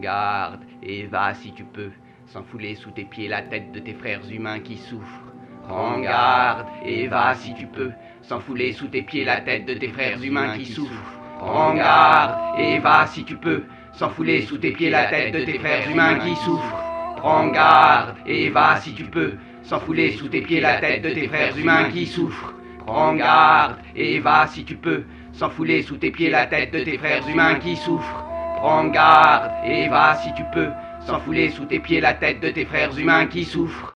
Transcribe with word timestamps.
garde 0.00 0.60
et 0.82 1.06
va 1.06 1.34
si 1.34 1.52
tu 1.52 1.64
peux, 1.64 1.90
sans 2.26 2.42
fouler 2.42 2.74
sous 2.74 2.90
tes 2.90 3.04
pieds 3.04 3.28
la 3.28 3.42
tête 3.42 3.72
de 3.72 3.80
tes 3.80 3.94
frères 3.94 4.20
humains 4.30 4.60
qui 4.60 4.76
souffrent. 4.76 5.22
Prends 5.66 6.00
garde 6.00 6.66
et 6.84 7.06
va 7.06 7.34
si 7.34 7.54
tu 7.54 7.66
peux, 7.66 7.90
sans 8.22 8.40
fouler 8.40 8.72
sous 8.72 8.88
tes 8.88 9.02
pieds 9.02 9.24
la 9.24 9.40
tête 9.42 9.66
de 9.66 9.74
tes 9.74 9.88
frères 9.88 10.22
humains 10.22 10.56
qui 10.56 10.66
souffrent. 10.66 11.18
Prends 11.38 11.74
garde 11.74 12.58
et 12.58 12.78
va 12.78 13.06
si 13.06 13.24
tu 13.24 13.36
peux, 13.36 13.64
sans 13.92 14.08
fouler 14.10 14.42
sous 14.42 14.58
tes 14.58 14.72
pieds 14.72 14.90
la 14.90 15.04
tête 15.06 15.34
de 15.34 15.44
tes 15.44 15.58
frères 15.58 15.90
humains 15.90 16.18
qui 16.18 16.34
souffrent. 16.36 16.84
Prends 17.18 17.48
garde 17.48 18.14
et 18.26 18.48
va 18.48 18.76
si 18.80 18.94
tu 18.94 19.04
peux, 19.04 19.34
sans 19.62 19.80
fouler 19.80 20.12
sous 20.12 20.28
tes 20.28 20.40
pieds 20.40 20.60
la 20.60 20.80
tête 20.80 21.02
de 21.02 21.10
tes 21.10 21.28
frères 21.28 21.56
humains 21.58 21.90
qui 21.90 22.06
souffrent. 22.06 22.54
Prends 22.86 23.14
garde 23.14 23.76
et 23.94 24.18
va 24.18 24.46
si 24.46 24.64
tu 24.64 24.76
peux, 24.76 25.04
sans 25.32 25.50
fouler 25.50 25.82
sous 25.82 25.96
tes 25.96 26.10
pieds 26.10 26.30
la 26.30 26.46
tête 26.46 26.72
de 26.72 26.80
tes 26.80 26.96
frères 26.96 27.28
humains 27.28 27.56
qui 27.56 27.76
souffrent. 27.76 28.27
Prends 28.58 28.88
garde 28.88 29.52
et 29.64 29.86
va 29.88 30.16
si 30.16 30.34
tu 30.34 30.42
peux, 30.52 30.70
sans 31.06 31.20
fouler 31.20 31.48
sous 31.50 31.64
tes 31.64 31.78
pieds 31.78 32.00
la 32.00 32.14
tête 32.14 32.40
de 32.40 32.50
tes 32.50 32.64
frères 32.64 32.98
humains 32.98 33.28
qui 33.28 33.44
souffrent. 33.44 33.97